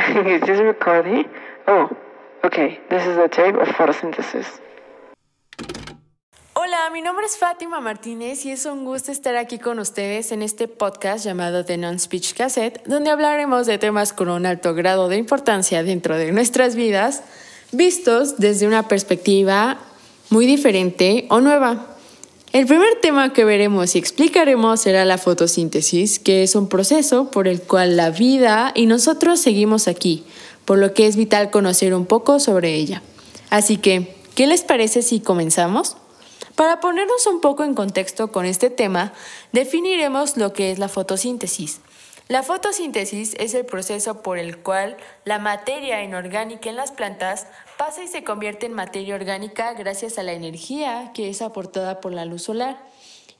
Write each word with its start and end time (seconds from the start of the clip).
is 0.26 0.40
this? 0.42 1.26
Oh, 1.66 1.88
okay. 2.44 2.80
This 2.88 3.06
is 3.06 3.18
a 3.18 3.28
tape 3.28 3.56
of 3.56 3.68
photosynthesis. 3.68 4.46
Hola, 6.54 6.90
mi 6.92 7.02
nombre 7.02 7.26
es 7.26 7.36
Fátima 7.36 7.80
Martínez 7.80 8.44
y 8.44 8.52
es 8.52 8.64
un 8.64 8.84
gusto 8.84 9.12
estar 9.12 9.36
aquí 9.36 9.58
con 9.58 9.78
ustedes 9.78 10.32
en 10.32 10.42
este 10.42 10.68
podcast 10.68 11.24
llamado 11.24 11.64
The 11.64 11.76
Non-Speech 11.76 12.34
Cassette, 12.34 12.82
donde 12.86 13.10
hablaremos 13.10 13.66
de 13.66 13.78
temas 13.78 14.12
con 14.12 14.28
un 14.28 14.46
alto 14.46 14.74
grado 14.74 15.08
de 15.08 15.16
importancia 15.16 15.82
dentro 15.82 16.16
de 16.16 16.32
nuestras 16.32 16.76
vidas, 16.76 17.22
vistos 17.72 18.38
desde 18.38 18.66
una 18.66 18.88
perspectiva 18.88 19.78
muy 20.30 20.46
diferente 20.46 21.26
o 21.28 21.40
nueva. 21.40 21.98
El 22.52 22.66
primer 22.66 22.96
tema 23.00 23.32
que 23.32 23.44
veremos 23.44 23.94
y 23.94 23.98
explicaremos 24.00 24.80
será 24.80 25.04
la 25.04 25.18
fotosíntesis, 25.18 26.18
que 26.18 26.42
es 26.42 26.56
un 26.56 26.68
proceso 26.68 27.30
por 27.30 27.46
el 27.46 27.62
cual 27.62 27.96
la 27.96 28.10
vida 28.10 28.72
y 28.74 28.86
nosotros 28.86 29.38
seguimos 29.38 29.86
aquí, 29.86 30.24
por 30.64 30.78
lo 30.78 30.92
que 30.92 31.06
es 31.06 31.14
vital 31.14 31.52
conocer 31.52 31.94
un 31.94 32.06
poco 32.06 32.40
sobre 32.40 32.74
ella. 32.74 33.02
Así 33.50 33.76
que, 33.76 34.16
¿qué 34.34 34.48
les 34.48 34.62
parece 34.62 35.02
si 35.02 35.20
comenzamos? 35.20 35.96
Para 36.56 36.80
ponernos 36.80 37.24
un 37.28 37.40
poco 37.40 37.62
en 37.62 37.74
contexto 37.74 38.32
con 38.32 38.44
este 38.44 38.68
tema, 38.68 39.12
definiremos 39.52 40.36
lo 40.36 40.52
que 40.52 40.72
es 40.72 40.80
la 40.80 40.88
fotosíntesis. 40.88 41.80
La 42.26 42.42
fotosíntesis 42.42 43.34
es 43.38 43.54
el 43.54 43.64
proceso 43.64 44.22
por 44.22 44.38
el 44.38 44.58
cual 44.58 44.96
la 45.24 45.38
materia 45.38 46.02
inorgánica 46.02 46.68
en 46.68 46.76
las 46.76 46.90
plantas 46.90 47.46
pasa 47.80 48.04
y 48.04 48.08
se 48.08 48.24
convierte 48.24 48.66
en 48.66 48.74
materia 48.74 49.14
orgánica 49.14 49.72
gracias 49.72 50.18
a 50.18 50.22
la 50.22 50.34
energía 50.34 51.12
que 51.14 51.30
es 51.30 51.40
aportada 51.40 52.02
por 52.02 52.12
la 52.12 52.26
luz 52.26 52.42
solar. 52.42 52.84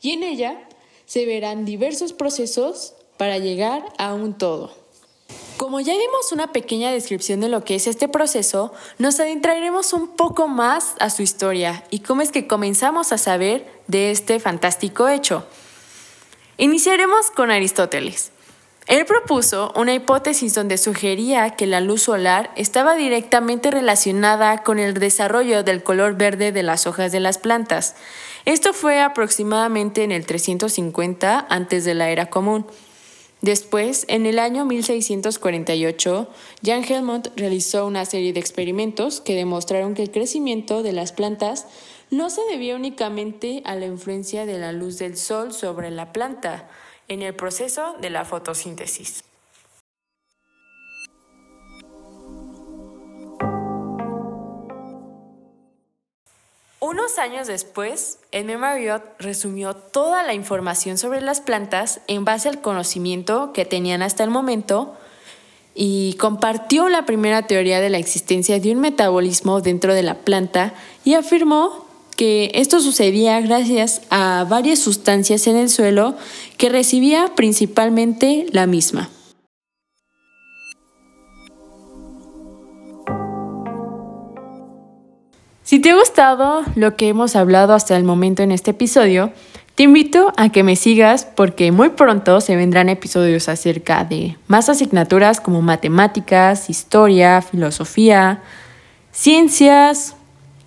Y 0.00 0.12
en 0.12 0.22
ella 0.22 0.66
se 1.04 1.26
verán 1.26 1.66
diversos 1.66 2.14
procesos 2.14 2.94
para 3.18 3.36
llegar 3.36 3.84
a 3.98 4.14
un 4.14 4.32
todo. 4.38 4.72
Como 5.58 5.78
ya 5.80 5.92
dimos 5.92 6.32
una 6.32 6.52
pequeña 6.52 6.90
descripción 6.90 7.40
de 7.40 7.50
lo 7.50 7.64
que 7.64 7.74
es 7.74 7.86
este 7.86 8.08
proceso, 8.08 8.72
nos 8.96 9.20
adentraremos 9.20 9.92
un 9.92 10.08
poco 10.16 10.48
más 10.48 10.94
a 11.00 11.10
su 11.10 11.20
historia 11.20 11.84
y 11.90 11.98
cómo 11.98 12.22
es 12.22 12.32
que 12.32 12.46
comenzamos 12.46 13.12
a 13.12 13.18
saber 13.18 13.70
de 13.88 14.10
este 14.10 14.40
fantástico 14.40 15.10
hecho. 15.10 15.44
Iniciaremos 16.56 17.30
con 17.30 17.50
Aristóteles. 17.50 18.32
Él 18.86 19.04
propuso 19.04 19.72
una 19.76 19.94
hipótesis 19.94 20.54
donde 20.54 20.78
sugería 20.78 21.50
que 21.50 21.66
la 21.66 21.80
luz 21.80 22.02
solar 22.02 22.50
estaba 22.56 22.94
directamente 22.96 23.70
relacionada 23.70 24.62
con 24.62 24.78
el 24.78 24.94
desarrollo 24.94 25.62
del 25.62 25.82
color 25.82 26.16
verde 26.16 26.50
de 26.50 26.62
las 26.62 26.86
hojas 26.86 27.12
de 27.12 27.20
las 27.20 27.38
plantas. 27.38 27.94
Esto 28.46 28.72
fue 28.72 29.00
aproximadamente 29.00 30.02
en 30.02 30.12
el 30.12 30.26
350 30.26 31.46
antes 31.48 31.84
de 31.84 31.94
la 31.94 32.10
era 32.10 32.30
común. 32.30 32.66
Después, 33.42 34.04
en 34.08 34.26
el 34.26 34.38
año 34.38 34.66
1648, 34.66 36.28
Jan 36.62 36.84
Helmont 36.84 37.28
realizó 37.36 37.86
una 37.86 38.04
serie 38.04 38.34
de 38.34 38.40
experimentos 38.40 39.20
que 39.22 39.34
demostraron 39.34 39.94
que 39.94 40.02
el 40.02 40.10
crecimiento 40.10 40.82
de 40.82 40.92
las 40.92 41.12
plantas 41.12 41.66
no 42.10 42.28
se 42.28 42.42
debía 42.50 42.76
únicamente 42.76 43.62
a 43.64 43.76
la 43.76 43.86
influencia 43.86 44.44
de 44.44 44.58
la 44.58 44.72
luz 44.72 44.98
del 44.98 45.16
sol 45.16 45.54
sobre 45.54 45.90
la 45.90 46.12
planta, 46.12 46.68
en 47.10 47.22
el 47.22 47.34
proceso 47.34 47.96
de 48.00 48.08
la 48.08 48.24
fotosíntesis. 48.24 49.24
Unos 56.78 57.18
años 57.18 57.48
después, 57.48 58.20
Edmund 58.30 58.60
Marriott 58.60 59.02
resumió 59.18 59.74
toda 59.74 60.22
la 60.22 60.34
información 60.34 60.98
sobre 60.98 61.20
las 61.20 61.40
plantas 61.40 62.00
en 62.06 62.24
base 62.24 62.48
al 62.48 62.60
conocimiento 62.60 63.52
que 63.52 63.64
tenían 63.64 64.02
hasta 64.02 64.22
el 64.22 64.30
momento 64.30 64.96
y 65.74 66.14
compartió 66.14 66.88
la 66.88 67.06
primera 67.06 67.46
teoría 67.46 67.80
de 67.80 67.90
la 67.90 67.98
existencia 67.98 68.60
de 68.60 68.72
un 68.72 68.80
metabolismo 68.80 69.60
dentro 69.60 69.94
de 69.94 70.04
la 70.04 70.14
planta 70.14 70.74
y 71.04 71.14
afirmó 71.14 71.89
que 72.20 72.50
esto 72.52 72.80
sucedía 72.80 73.40
gracias 73.40 74.02
a 74.10 74.44
varias 74.46 74.78
sustancias 74.78 75.46
en 75.46 75.56
el 75.56 75.70
suelo 75.70 76.16
que 76.58 76.68
recibía 76.68 77.32
principalmente 77.34 78.44
la 78.52 78.66
misma. 78.66 79.08
Si 85.62 85.78
te 85.78 85.92
ha 85.92 85.94
gustado 85.96 86.60
lo 86.74 86.94
que 86.94 87.08
hemos 87.08 87.36
hablado 87.36 87.72
hasta 87.72 87.96
el 87.96 88.04
momento 88.04 88.42
en 88.42 88.52
este 88.52 88.72
episodio, 88.72 89.32
te 89.74 89.84
invito 89.84 90.30
a 90.36 90.50
que 90.50 90.62
me 90.62 90.76
sigas 90.76 91.24
porque 91.24 91.72
muy 91.72 91.88
pronto 91.88 92.42
se 92.42 92.54
vendrán 92.54 92.90
episodios 92.90 93.48
acerca 93.48 94.04
de 94.04 94.36
más 94.46 94.68
asignaturas 94.68 95.40
como 95.40 95.62
matemáticas, 95.62 96.68
historia, 96.68 97.40
filosofía, 97.40 98.42
ciencias 99.10 100.16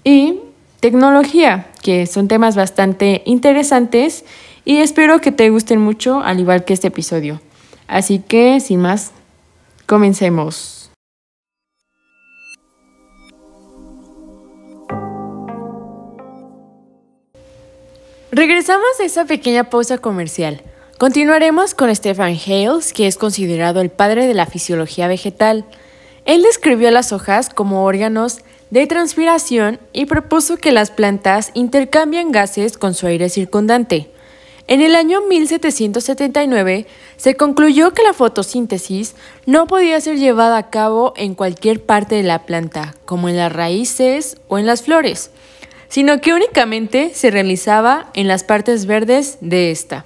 y 0.03 0.39
tecnología, 0.83 1.67
que 1.81 2.05
son 2.07 2.27
temas 2.27 2.57
bastante 2.57 3.21
interesantes 3.23 4.25
y 4.65 4.79
espero 4.79 5.21
que 5.21 5.31
te 5.31 5.49
gusten 5.49 5.79
mucho, 5.79 6.19
al 6.19 6.41
igual 6.41 6.65
que 6.65 6.73
este 6.73 6.89
episodio. 6.89 7.39
Así 7.87 8.19
que, 8.19 8.59
sin 8.59 8.81
más, 8.81 9.13
comencemos. 9.85 10.91
Regresamos 18.33 18.99
a 18.99 19.05
esa 19.05 19.23
pequeña 19.23 19.69
pausa 19.69 19.99
comercial. 19.99 20.63
Continuaremos 20.97 21.75
con 21.75 21.95
Stefan 21.95 22.35
Hales, 22.45 22.91
que 22.91 23.07
es 23.07 23.17
considerado 23.17 23.79
el 23.79 23.89
padre 23.89 24.27
de 24.27 24.33
la 24.33 24.47
fisiología 24.47 25.07
vegetal. 25.07 25.63
Él 26.25 26.41
describió 26.41 26.91
las 26.91 27.13
hojas 27.13 27.49
como 27.49 27.85
órganos 27.85 28.39
de 28.73 28.87
transpiración 28.87 29.79
y 29.93 30.07
propuso 30.07 30.57
que 30.57 30.71
las 30.71 30.89
plantas 30.89 31.51
intercambian 31.53 32.31
gases 32.31 32.75
con 32.75 32.95
su 32.95 33.05
aire 33.05 33.29
circundante. 33.29 34.09
En 34.65 34.81
el 34.81 34.95
año 34.95 35.21
1779 35.21 36.87
se 37.15 37.35
concluyó 37.35 37.93
que 37.93 38.01
la 38.01 38.13
fotosíntesis 38.13 39.13
no 39.45 39.67
podía 39.67 40.01
ser 40.01 40.17
llevada 40.17 40.57
a 40.57 40.71
cabo 40.71 41.13
en 41.17 41.35
cualquier 41.35 41.83
parte 41.85 42.15
de 42.15 42.23
la 42.23 42.47
planta, 42.47 42.95
como 43.05 43.29
en 43.29 43.37
las 43.37 43.53
raíces 43.53 44.37
o 44.47 44.57
en 44.57 44.65
las 44.65 44.81
flores, 44.81 45.29
sino 45.87 46.19
que 46.19 46.33
únicamente 46.33 47.11
se 47.13 47.29
realizaba 47.29 48.09
en 48.15 48.27
las 48.27 48.43
partes 48.43 48.87
verdes 48.87 49.37
de 49.39 49.69
esta. 49.69 50.05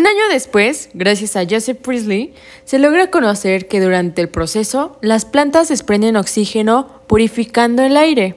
Un 0.00 0.06
año 0.06 0.30
después, 0.32 0.88
gracias 0.94 1.36
a 1.36 1.44
Joseph 1.44 1.76
Priestley, 1.76 2.32
se 2.64 2.78
logra 2.78 3.10
conocer 3.10 3.68
que 3.68 3.82
durante 3.82 4.22
el 4.22 4.30
proceso 4.30 4.96
las 5.02 5.26
plantas 5.26 5.68
desprenden 5.68 6.16
oxígeno 6.16 7.02
purificando 7.06 7.82
el 7.82 7.98
aire. 7.98 8.36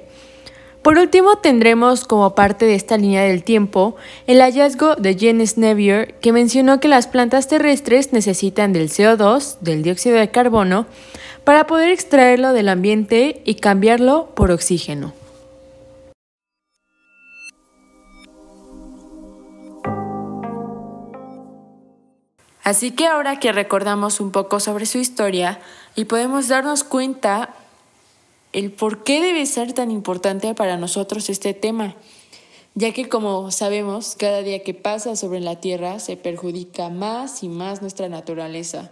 Por 0.82 0.98
último, 0.98 1.38
tendremos 1.38 2.04
como 2.04 2.36
parte 2.36 2.66
de 2.66 2.76
esta 2.76 2.98
línea 2.98 3.24
del 3.24 3.46
tiempo 3.46 3.96
el 4.28 4.42
hallazgo 4.42 4.96
de 4.96 5.18
Jens 5.18 5.58
Nevier, 5.58 6.16
que 6.16 6.34
mencionó 6.34 6.82
que 6.82 6.90
las 6.90 7.08
plantas 7.08 7.48
terrestres 7.48 8.12
necesitan 8.12 8.74
del 8.74 8.90
CO2, 8.90 9.60
del 9.62 9.84
dióxido 9.84 10.18
de 10.18 10.32
carbono, 10.32 10.86
para 11.46 11.66
poder 11.66 11.92
extraerlo 11.92 12.52
del 12.52 12.68
ambiente 12.68 13.42
y 13.46 13.56
cambiarlo 13.56 14.32
por 14.36 14.52
oxígeno. 14.52 15.14
Así 22.64 22.92
que 22.92 23.08
ahora 23.08 23.40
que 23.40 23.52
recordamos 23.52 24.22
un 24.22 24.32
poco 24.32 24.62
sobre 24.62 24.86
su 24.86 24.98
historia 24.98 25.60
y 25.96 26.06
podemos 26.06 26.48
darnos 26.48 26.86
cuenta 26.86 27.54
el 28.54 28.72
por 28.72 29.04
qué 29.04 29.20
debe 29.22 29.46
ser 29.46 29.74
tan 29.74 29.92
importante 29.92 30.54
para 30.56 30.78
nosotros 30.78 31.30
este 31.30 31.54
tema, 31.54 31.96
ya 32.74 32.94
que 32.94 33.10
como 33.10 33.52
sabemos, 33.52 34.16
cada 34.18 34.42
día 34.44 34.64
que 34.64 34.74
pasa 34.74 35.18
sobre 35.18 35.42
la 35.42 35.60
Tierra 35.60 36.00
se 36.00 36.16
perjudica 36.16 36.90
más 36.90 37.44
y 37.44 37.50
más 37.50 37.82
nuestra 37.82 38.08
naturaleza. 38.08 38.92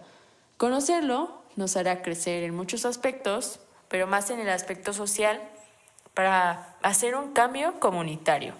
Conocerlo 0.58 1.42
nos 1.56 1.78
hará 1.78 2.02
crecer 2.02 2.44
en 2.44 2.56
muchos 2.56 2.86
aspectos, 2.86 3.60
pero 3.88 4.06
más 4.06 4.30
en 4.32 4.40
el 4.40 4.50
aspecto 4.50 4.94
social, 4.94 5.42
para 6.14 6.76
hacer 6.82 7.16
un 7.16 7.32
cambio 7.32 7.80
comunitario. 7.80 8.54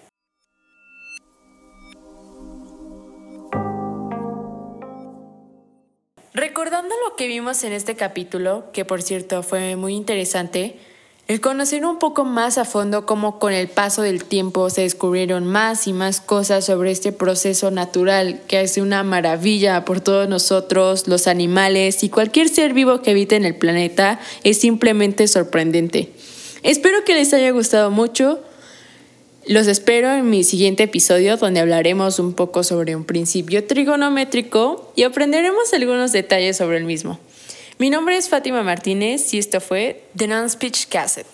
Recordando 6.34 6.94
lo 7.06 7.14
que 7.14 7.26
vimos 7.26 7.62
en 7.62 7.72
este 7.72 7.94
capítulo, 7.94 8.64
que 8.72 8.86
por 8.86 9.02
cierto 9.02 9.42
fue 9.42 9.76
muy 9.76 9.94
interesante, 9.94 10.78
el 11.28 11.42
conocer 11.42 11.84
un 11.84 11.98
poco 11.98 12.24
más 12.24 12.56
a 12.56 12.64
fondo 12.64 13.04
cómo 13.04 13.38
con 13.38 13.52
el 13.52 13.68
paso 13.68 14.00
del 14.00 14.24
tiempo 14.24 14.70
se 14.70 14.80
descubrieron 14.80 15.46
más 15.46 15.86
y 15.86 15.92
más 15.92 16.22
cosas 16.22 16.64
sobre 16.64 16.90
este 16.90 17.12
proceso 17.12 17.70
natural 17.70 18.40
que 18.48 18.58
hace 18.58 18.80
una 18.80 19.02
maravilla 19.04 19.84
por 19.84 20.00
todos 20.00 20.26
nosotros, 20.26 21.06
los 21.06 21.26
animales 21.26 22.02
y 22.02 22.08
cualquier 22.08 22.48
ser 22.48 22.72
vivo 22.72 23.02
que 23.02 23.10
habite 23.10 23.36
en 23.36 23.44
el 23.44 23.54
planeta 23.54 24.18
es 24.42 24.58
simplemente 24.58 25.28
sorprendente. 25.28 26.12
Espero 26.62 27.04
que 27.04 27.14
les 27.14 27.34
haya 27.34 27.50
gustado 27.50 27.90
mucho 27.90 28.40
Los 29.46 29.66
espero 29.66 30.12
en 30.12 30.30
mi 30.30 30.44
siguiente 30.44 30.84
episodio 30.84 31.36
donde 31.36 31.58
hablaremos 31.58 32.20
un 32.20 32.32
poco 32.32 32.62
sobre 32.62 32.94
un 32.94 33.02
principio 33.02 33.64
trigonométrico 33.64 34.92
y 34.94 35.02
aprenderemos 35.02 35.72
algunos 35.72 36.12
detalles 36.12 36.56
sobre 36.56 36.76
el 36.76 36.84
mismo. 36.84 37.18
Mi 37.78 37.90
nombre 37.90 38.16
es 38.16 38.28
Fátima 38.28 38.62
Martínez 38.62 39.34
y 39.34 39.38
esto 39.38 39.60
fue 39.60 40.04
The 40.16 40.28
Non-Speech 40.28 40.86
Cassette. 40.86 41.26